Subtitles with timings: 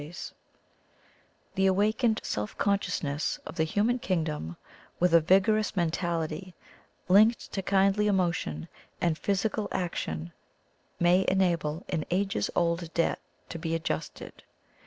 [0.01, 0.35] 185
[1.53, 4.57] THE COMING OF THE FAIRIES "The awakened self consciousness of the human kingdom,
[4.99, 6.55] with a vigorous mentality
[7.07, 8.67] linked to kindly emotion
[8.99, 10.31] and physical ac tion,
[10.99, 13.19] may enable an ages old debt
[13.49, 14.41] to be ad justed.